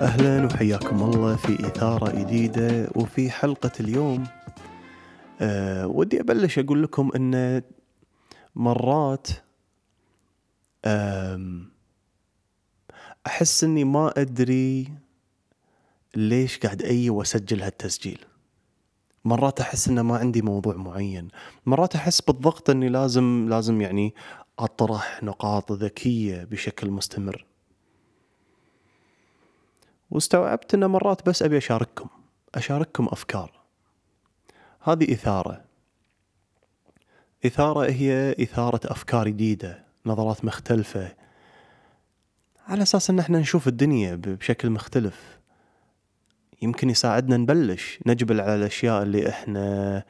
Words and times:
أهلا 0.00 0.46
وحياكم 0.46 1.02
الله 1.02 1.36
في 1.36 1.66
إثارة 1.66 2.20
جديدة 2.20 2.90
وفي 2.94 3.30
حلقة 3.30 3.70
اليوم. 3.80 4.26
أه 5.40 5.86
ودي 5.86 6.20
أبلش 6.20 6.58
أقول 6.58 6.82
لكم 6.82 7.10
أن 7.16 7.62
مرات 8.54 9.28
أحس 13.26 13.64
أني 13.64 13.84
ما 13.84 14.12
أدري 14.16 14.88
ليش 16.16 16.58
قاعد 16.58 16.82
أي 16.82 17.10
وأسجل 17.10 17.62
هالتسجيل. 17.62 18.24
مرات 19.24 19.60
أحس 19.60 19.88
أن 19.88 20.00
ما 20.00 20.16
عندي 20.16 20.42
موضوع 20.42 20.76
معين. 20.76 21.28
مرات 21.66 21.94
أحس 21.94 22.20
بالضغط 22.20 22.70
أني 22.70 22.88
لازم 22.88 23.46
لازم 23.48 23.80
يعني 23.80 24.14
أطرح 24.58 25.22
نقاط 25.22 25.72
ذكية 25.72 26.44
بشكل 26.44 26.90
مستمر. 26.90 27.49
واستوعبت 30.10 30.74
إن 30.74 30.86
مرات 30.86 31.28
بس 31.28 31.42
أبي 31.42 31.58
أشارككم 31.58 32.08
أشارككم 32.54 33.08
أفكار. 33.12 33.60
هذه 34.80 35.12
إثارة. 35.12 35.64
إثارة 37.46 37.90
هي 37.90 38.36
إثارة 38.42 38.80
أفكار 38.84 39.28
جديدة 39.28 39.84
نظرات 40.06 40.44
مختلفة. 40.44 41.12
على 42.66 42.82
أساس 42.82 43.10
إن 43.10 43.18
إحنا 43.18 43.38
نشوف 43.38 43.68
الدنيا 43.68 44.14
بشكل 44.14 44.70
مختلف. 44.70 45.38
يمكن 46.62 46.90
يساعدنا 46.90 47.36
نبلش 47.36 47.98
نجبل 48.06 48.40
على 48.40 48.54
الأشياء 48.54 49.02
اللي 49.02 49.28
إحنا 49.28 50.04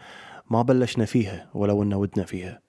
ما 0.50 0.62
بلشنا 0.62 1.04
فيها 1.04 1.50
ولو 1.54 1.82
إن 1.82 1.94
ودنا 1.94 2.24
فيها. 2.24 2.60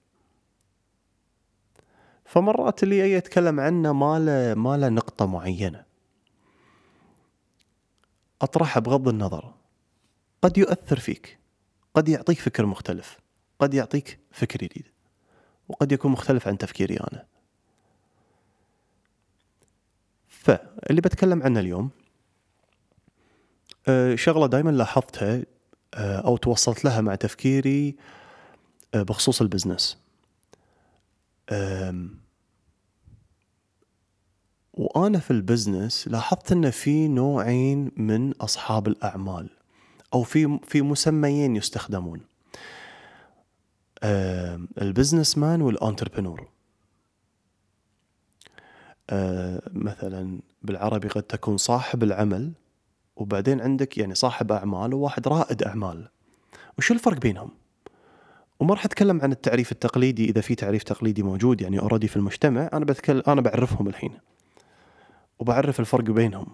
فمرات 2.24 2.82
اللي 2.82 3.04
أجي 3.04 3.12
يتكلم 3.12 3.60
عنه 3.60 3.92
ما 3.92 4.18
له 4.18 4.54
ما 4.54 4.76
له 4.76 4.88
نقطة 4.88 5.26
معينة. 5.26 5.91
أطرحها 8.42 8.80
بغض 8.80 9.08
النظر. 9.08 9.54
قد 10.42 10.58
يؤثر 10.58 10.98
فيك. 10.98 11.38
قد 11.94 12.08
يعطيك 12.08 12.38
فكر 12.38 12.66
مختلف. 12.66 13.18
قد 13.58 13.74
يعطيك 13.74 14.18
فكر 14.30 14.58
جديد. 14.58 14.84
وقد 15.68 15.92
يكون 15.92 16.12
مختلف 16.12 16.48
عن 16.48 16.58
تفكيري 16.58 16.96
أنا. 16.96 17.24
فاللي 20.28 21.00
بتكلم 21.00 21.42
عنه 21.42 21.60
اليوم 21.60 21.90
آه، 23.88 24.14
شغلة 24.14 24.46
دائما 24.46 24.70
لاحظتها 24.70 25.42
آه، 25.94 26.16
أو 26.18 26.36
توصلت 26.36 26.84
لها 26.84 27.00
مع 27.00 27.14
تفكيري 27.14 27.96
آه، 28.94 29.02
بخصوص 29.02 29.40
البزنس. 29.40 29.98
آم، 34.78 34.86
وأنا 34.94 35.18
في 35.18 35.30
ال 35.30 35.39
business 35.39 36.08
لاحظت 36.08 36.52
أن 36.52 36.70
في 36.70 37.08
نوعين 37.08 37.90
من 37.96 38.32
أصحاب 38.32 38.88
الأعمال 38.88 39.50
أو 40.14 40.22
في 40.22 40.58
في 40.66 40.82
مسميين 40.82 41.56
يستخدمون. 41.56 42.20
آم، 44.02 44.68
ال 44.82 44.87
businessman 44.87 45.38
وال 45.38 45.62
entrepreneur 45.62 46.48
آه، 49.10 49.62
مثلا 49.72 50.40
بالعربي 50.62 51.08
قد 51.08 51.22
تكون 51.22 51.56
صاحب 51.56 52.02
العمل 52.02 52.52
وبعدين 53.16 53.60
عندك 53.60 53.98
يعني 53.98 54.14
صاحب 54.14 54.52
أعمال 54.52 54.94
وواحد 54.94 55.28
رائد 55.28 55.62
أعمال. 55.62 56.08
وشو 56.78 56.94
الفرق 56.94 57.18
بينهم؟ 57.20 57.50
وما 58.60 58.74
راح 58.74 58.84
أتكلم 58.84 59.20
عن 59.20 59.32
التعريف 59.32 59.72
التقليدي 59.72 60.24
إذا 60.24 60.40
في 60.40 60.54
تعريف 60.54 60.82
تقليدي 60.82 61.22
موجود 61.22 61.60
يعني 61.60 61.78
already 61.80 62.08
في 62.08 62.16
المجتمع 62.16 62.70
أنا 62.72 62.84
بتكلم 62.84 63.22
أنا 63.28 63.40
بعرفهم 63.40 63.88
الحين. 63.88 64.12
وبعرف 65.42 65.80
الفرق 65.80 66.04
بينهم. 66.04 66.46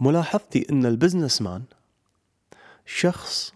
ملاحظتي 0.00 0.66
إن 0.70 0.86
ال 0.86 1.42
businessman 1.42 1.62
شخص 2.86 3.52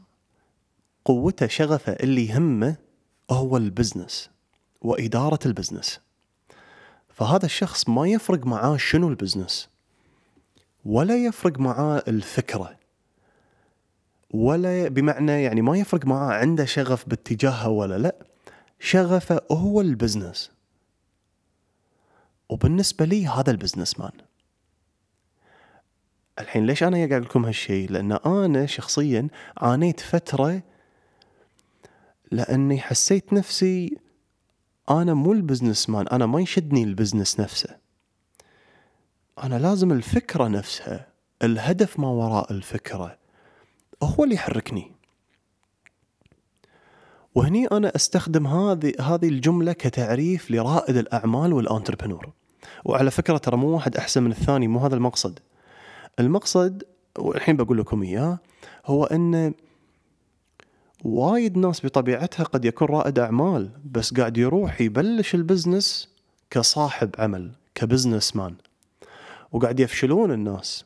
قوته 1.05 1.47
شغفه 1.47 1.93
اللي 1.93 2.29
يهمه 2.29 2.77
هو 3.31 3.57
ال 3.57 3.65
business 3.65 4.31
وإدارة 4.81 5.39
ال 5.47 5.52
business. 5.52 6.01
فهذا 7.09 7.47
الشخص 7.47 7.89
ما 7.89 8.07
يفرق 8.07 8.47
معاه 8.47 8.77
شنو 8.77 9.09
ال 9.09 9.15
business 9.15 9.69
ولا 10.85 11.17
يفرق 11.17 11.59
معاه 11.59 12.03
الفكرة 12.09 12.77
ولا 14.31 14.89
بمعنى 14.89 15.43
يعني 15.43 15.63
ما 15.63 15.79
يفرق 15.79 16.07
معاه 16.07 16.35
عنده 16.35 16.65
شغف 16.65 17.09
باتجاهها 17.09 17.67
ولا 17.67 17.99
لا 17.99 18.15
شغفه 18.81 19.41
هو 19.53 19.81
ال 19.81 19.88
business. 19.88 20.60
وبالنسبة 22.51 23.05
لي 23.05 23.27
هذا 23.27 23.51
ال 23.51 24.01
businessman 24.01 24.13
الحين 26.39 26.67
ليش 26.67 26.83
أنا 26.83 26.97
قاعد 26.97 27.23
لكم 27.23 27.45
هالشيء 27.45 27.91
لأن 27.91 28.13
أنا 28.13 28.67
شخصيا 28.67 29.29
عانيت 29.57 30.01
فترة 30.01 30.63
لأني 32.33 32.81
حسيت 32.81 33.33
نفسي 33.33 33.99
أنا 34.91 35.15
مو 35.15 35.33
ال 35.33 35.91
businessman 35.91 36.09
أنا 36.09 36.27
ما 36.27 36.41
يشدني 36.41 36.83
ال 36.85 36.91
business 36.91 37.41
نفسه. 37.41 37.77
أنا 39.43 39.59
لازم 39.59 39.93
الفكرة 39.93 40.49
نفسها 40.49 41.07
الهدف 41.43 41.99
ما 41.99 42.09
وراء 42.09 42.53
الفكرة 42.53 43.19
هو 44.03 44.25
اللي 44.25 44.35
يحركني. 44.35 44.93
وهني 47.35 47.67
أنا 47.67 47.93
أستخدم 47.97 48.47
هذه 48.47 48.93
هذه 49.01 49.29
الجملة 49.29 49.73
كتعريف 49.73 50.51
لرائد 50.51 50.97
الأعمال 50.97 51.53
وال 51.53 51.64
entrepreneur 51.64 52.33
وعلى 52.85 53.11
فكرة 53.11 53.37
ترى 53.37 53.57
مو 53.57 53.69
واحد 53.69 53.97
أحسن 53.97 54.23
من 54.23 54.31
الثاني 54.31 54.69
مو 54.69 54.79
هذا 54.79 54.95
المقصد. 54.95 55.39
المقصد 56.21 56.83
والحين 57.19 57.57
بقول 57.57 57.79
لكم 57.79 58.03
إياه 58.03 58.39
هو 58.87 59.05
إن 59.05 59.55
وايد 61.05 61.59
ناس 61.59 61.87
بطبيعتها 61.87 62.45
قد 62.45 62.65
يكون 62.65 62.89
رائد 62.89 63.19
أعمال 63.19 63.71
بس 63.85 64.15
قاعد 64.15 64.39
يروح 64.39 64.81
يبلش 64.81 65.35
ال 65.35 65.43
business 65.43 66.09
كصاحب 66.51 67.11
عمل 67.19 67.51
ك 67.75 68.37
businessman. 68.37 68.55
وقاعد 69.53 69.81
يفشلون 69.81 70.33
الناس. 70.33 70.85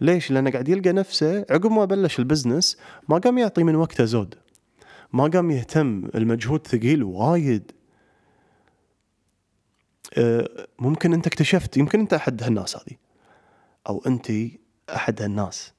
ليش؟ 0.00 0.30
لأنه 0.30 0.50
قاعد 0.50 0.68
يلقى 0.68 0.92
نفسه 0.92 1.46
عقب 1.50 1.70
ما 1.70 1.84
بلش 1.84 2.18
ال 2.18 2.24
business 2.24 2.76
ما 3.08 3.18
قام 3.18 3.38
يعطي 3.38 3.62
من 3.64 3.76
وقته 3.76 4.04
زود. 4.04 4.34
ما 5.12 5.26
قام 5.26 5.50
يهتم 5.50 6.08
المجهود 6.14 6.66
ثقيل 6.66 7.02
وايد. 7.02 7.72
أه، 10.18 10.66
ممكن 10.78 11.12
انت 11.12 11.26
اكتشفت 11.26 11.76
يمكن 11.76 12.00
انت 12.00 12.14
أحد 12.14 12.42
هالناس 12.42 12.76
هذه 12.76 12.96
أو 13.88 14.02
انت 14.06 14.32
أحد 14.90 15.22
هالناس. 15.22 15.72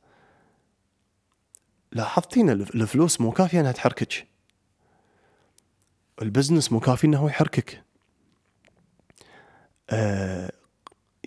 لاحظتين 1.91 2.49
الف- 2.49 2.75
الفلوس 2.75 3.21
مو 3.21 3.31
كافية 3.31 3.59
إنها 3.59 3.71
تحركك. 3.71 4.27
ال 6.21 6.27
business 6.27 6.71
مو 6.71 6.79
كافي 6.79 7.07
إنه 7.07 7.17
هو 7.17 7.27
يحركك. 7.27 7.83
أه 9.89 10.51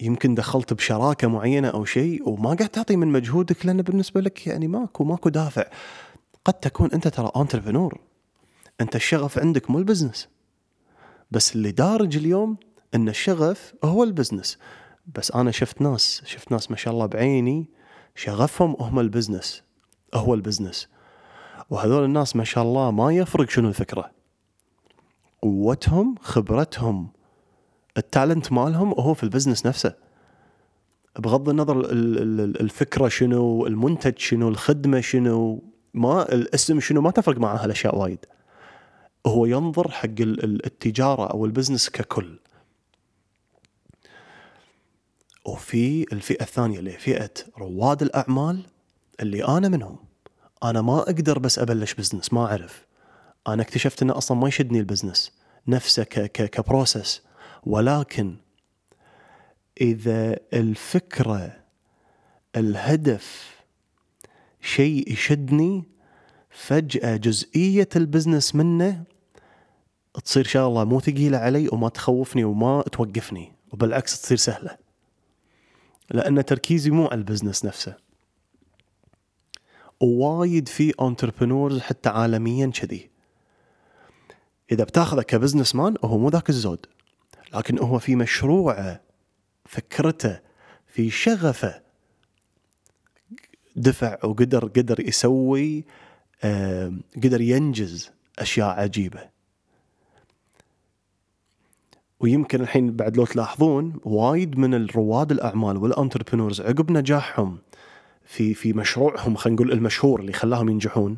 يمكن 0.02 0.34
دخلت 0.34 0.72
بشراكة 0.72 1.28
معينة 1.28 1.68
أو 1.68 1.84
شيء 1.84 2.28
وما 2.28 2.54
قاعد 2.54 2.68
تعطي 2.68 2.96
من 2.96 3.08
مجهودك 3.08 3.66
لأن 3.66 3.82
بالنسبة 3.82 4.20
لك 4.20 4.46
يعني 4.46 4.68
ماكو 4.68 5.04
ماكو 5.04 5.28
دافع. 5.28 5.64
قد 6.46 6.54
تكون 6.54 6.92
أنت 6.92 7.08
ترى 7.08 7.30
entrepreneur 7.36 8.00
أنت 8.80 8.96
الشغف 8.96 9.38
عندك 9.38 9.70
مو 9.70 9.78
ال 9.78 9.84
business 9.84 10.28
بس 11.30 11.56
اللي 11.56 11.70
دارج 11.70 12.16
اليوم 12.16 12.56
إن 12.94 13.08
الشغف 13.08 13.74
هو 13.84 14.04
ال 14.04 14.10
business 14.10 14.58
بس 15.14 15.32
أنا 15.32 15.50
شفت 15.50 15.80
ناس 15.82 16.22
شفت 16.24 16.52
ناس 16.52 16.70
ما 16.70 16.76
شاء 16.76 16.94
الله 16.94 17.06
بعيني 17.06 17.70
شغفهم 18.14 18.76
هم 18.80 19.00
ال 19.00 19.07
business 19.07 19.62
هو 20.14 20.34
ال 20.34 20.40
business 20.40 20.88
وهذول 21.70 22.04
الناس 22.04 22.36
ما 22.36 22.44
شاء 22.44 22.64
الله 22.64 22.90
ما 22.90 23.12
يفرق 23.12 23.50
شنو 23.50 23.68
الفكرة. 23.68 24.10
قوتهم 25.42 26.14
خبرتهم 26.20 27.08
ال 27.96 28.04
talent 28.04 28.52
مالهم 28.52 28.90
هو 28.90 29.14
في 29.14 29.22
ال 29.22 29.27
business 29.27 29.66
نفسه. 29.66 29.94
بغض 31.18 31.48
النظر 31.48 31.80
ال- 31.80 31.90
ال- 32.40 32.60
الفكرة 32.60 33.08
شنو 33.08 33.66
المنتج 33.66 34.18
شنو 34.18 34.48
الخدمة 34.48 35.00
شنو. 35.00 35.62
ما 35.96 36.32
الاسم 36.32 36.80
شنو 36.80 37.00
ما 37.00 37.10
تفرق 37.10 37.38
معاه 37.38 37.56
هالأشياء 37.56 37.98
وايد. 37.98 38.26
هو 39.26 39.46
ينظر 39.46 39.90
حق 39.90 40.04
ال- 40.04 40.44
ال- 40.44 40.66
التجارة 40.66 41.26
أو 41.26 41.44
ال 41.46 41.51
business 41.51 41.90
ككل. 41.90 42.38
وفي 45.44 46.06
الفئة 46.12 46.42
الثانية 46.42 46.78
اللي 46.78 46.92
فئة 46.92 47.30
رواد 47.58 48.02
الأعمال 48.02 48.66
اللي 49.20 49.44
أنا 49.48 49.68
منهم. 49.68 49.98
أنا 50.64 50.82
ما 50.82 50.98
أقدر 50.98 51.38
بس 51.38 51.58
أبلش 51.58 51.94
business 51.94 52.32
ما 52.32 52.46
أعرف. 52.46 52.86
أنا 53.48 53.62
اكتشفت 53.62 54.02
إنه 54.02 54.18
أصلا 54.18 54.36
ما 54.36 54.48
يشدني 54.48 54.78
ال 54.78 54.84
business 54.84 55.32
نفسه 55.68 56.02
ك 56.04 56.18
ك 56.20 56.50
ك 56.50 56.58
process. 56.58 57.22
ولكن 57.66 58.36
إذا 59.80 60.36
الفكرة 60.52 61.56
الهدف 62.56 63.55
شيء 64.66 65.12
يشدني 65.12 65.84
فجأة 66.50 67.16
جزئية 67.16 67.88
ال 67.96 68.03
business 68.03 68.54
منه 68.54 69.04
تصير 70.24 70.44
شغله 70.44 70.84
مو 70.84 71.00
ثقيلة 71.00 71.38
علي 71.38 71.68
وما 71.68 71.88
تخوفني 71.88 72.44
وما 72.44 72.82
توقفني 72.82 73.52
وبالعكس 73.72 74.22
تصير 74.22 74.36
سهلة. 74.36 74.76
لأن 76.10 76.44
تركيزي 76.44 76.90
مو 76.90 77.06
على 77.06 77.18
ال 77.18 77.23
business 77.23 77.64
نفسه. 77.64 77.96
ووايد 80.00 80.68
في 80.68 80.92
entrepreneurs 81.00 81.80
حتى 81.80 82.08
عالميا 82.08 82.66
كذي. 82.66 83.10
إذا 84.72 84.84
بتاخذه 84.84 85.22
ك 85.22 85.74
businessman 85.74 85.96
هو 86.04 86.18
مو 86.18 86.28
ذاك 86.28 86.48
الزود. 86.48 86.86
لكن 87.54 87.78
هو 87.78 87.98
في 87.98 88.16
مشروعه 88.16 89.00
فكرته 89.64 90.40
في 90.86 91.10
شغفه 91.10 91.85
دفع 93.76 94.18
وقدر 94.24 94.66
قدر 94.66 95.00
يسوي 95.00 95.84
قدر 97.24 97.40
ينجز 97.40 98.10
أشياء 98.38 98.80
عجيبة. 98.80 99.36
ويمكن 102.20 102.60
الحين 102.60 102.96
بعد 102.96 103.16
لو 103.16 103.26
تلاحظون 103.26 104.00
وايد 104.04 104.58
من 104.58 104.74
الرواد 104.74 105.32
الأعمال 105.32 105.76
وال 105.76 105.87
entrepreneurs 105.87 106.60
عقب 106.60 106.90
نجاحهم 106.90 107.58
في 108.24 108.54
في 108.54 108.72
مشروعهم 108.72 109.36
خلينا 109.36 109.56
نقول 109.56 109.72
المشهور 109.72 110.20
اللي 110.20 110.32
خلاهم 110.32 110.68
ينجحون 110.68 111.16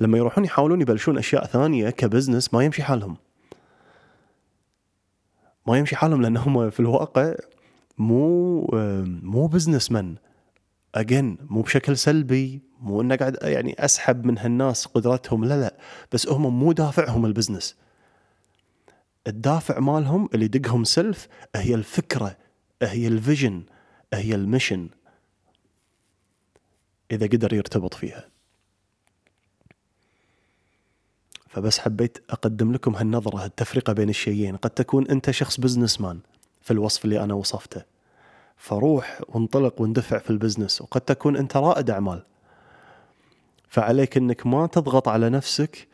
لما 0.00 0.18
يروحون 0.18 0.44
يحاولون 0.44 0.80
يبلشون 0.80 1.18
أشياء 1.18 1.46
ثانية 1.46 1.90
ك 1.90 1.97
business 1.97 2.54
ما 2.54 2.64
يمشي 2.64 2.82
حالهم. 2.82 3.16
ما 5.66 5.78
يمشي 5.78 5.96
حالهم 5.96 6.22
لانهم 6.22 6.70
في 6.70 6.80
الواقع 6.80 7.34
مو 7.98 8.60
مو 9.22 9.46
businessmen 9.46 10.14
again 10.94 11.38
مو 11.50 11.62
بشكل 11.62 11.96
سلبي 11.96 12.62
مو 12.80 13.00
إنه 13.00 13.16
قاعد 13.16 13.38
يعني 13.42 13.84
أسحب 13.84 14.24
من 14.24 14.38
هالناس 14.38 14.86
قدرتهم 14.86 15.44
لا 15.44 15.60
لا 15.60 15.76
بس 16.12 16.28
هم 16.28 16.58
مو 16.58 16.72
دافعهم 16.72 17.26
ال 17.26 17.31
business. 17.31 17.76
الدافع 19.26 19.78
مالهم 19.78 20.28
اللي 20.34 20.44
يدقهم 20.44 20.84
سلف 20.84 21.28
هي 21.56 21.74
الفكرة 21.74 22.36
هي 22.82 23.06
ال 23.08 23.16
vision 23.16 23.62
هي 24.14 24.34
ال 24.34 24.40
mission. 24.40 24.88
إذا 27.10 27.26
قدر 27.26 27.52
يرتبط 27.52 27.94
فيها. 27.94 28.28
فبس 31.48 31.78
حبيت 31.78 32.18
أقدم 32.30 32.72
لكم 32.72 32.96
هالنظرة 32.96 33.44
التفرقه 33.44 33.92
بين 33.92 34.08
الشيئين. 34.08 34.56
قد 34.56 34.70
تكون 34.70 35.08
أنت 35.08 35.30
شخص 35.30 35.60
businessman 35.60 36.20
في 36.60 36.70
الوصف 36.70 37.04
اللي 37.04 37.24
أنا 37.24 37.34
وصفته. 37.34 37.91
فروح 38.62 39.20
وانطلق 39.28 39.80
واندفع 39.80 40.18
في 40.18 40.30
ال 40.30 40.36
business 40.36 40.82
وقد 40.82 41.00
تكون 41.00 41.36
أنت 41.36 41.56
رائد 41.56 41.90
أعمال. 41.90 42.22
فعليك 43.68 44.16
أنك 44.16 44.46
ما 44.46 44.66
تضغط 44.66 45.08
على 45.08 45.30
نفسك 45.30 45.88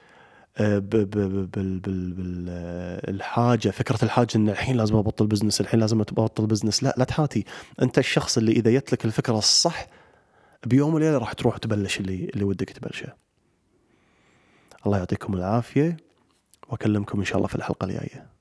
بالحاجة 3.06 3.68
فكرة 3.68 4.04
الحاجة 4.04 4.28
إن 4.36 4.48
الحين 4.48 4.76
لازم 4.76 4.96
أبطل 4.96 5.26
business 5.26 5.60
الحين 5.60 5.80
لازم 5.80 6.00
أبطل 6.00 6.46
business. 6.46 6.82
لا 6.82 6.94
لا 6.96 7.04
تحاتي. 7.04 7.44
أنت 7.82 7.98
الشخص 7.98 8.38
اللي 8.38 8.52
إذا 8.52 8.70
جت 8.70 8.92
لك 8.92 9.04
الفكرة 9.04 9.38
الصح 9.38 9.86
بيوم 10.66 10.94
وليلة 10.94 11.18
راح 11.18 11.32
تروح 11.32 11.56
تبلش 11.56 12.00
اللي 12.00 12.24
اللي 12.24 12.44
ودك 12.44 12.70
تبلشه. 12.70 13.12
الله 14.86 14.98
يعطيكم 14.98 15.34
العافية 15.34 15.96
وأكلمكم 16.68 17.18
إن 17.18 17.24
شاء 17.24 17.36
الله 17.36 17.48
في 17.48 17.54
الحلقة 17.54 17.84
الجاية. 17.84 18.37